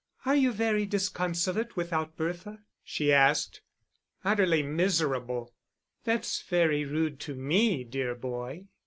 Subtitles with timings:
[0.25, 3.61] "Are you very disconsolate without Bertha?" she asked.
[4.25, 5.53] "Utterly miserable!"
[6.05, 8.65] "That's very rude to me, dear boy."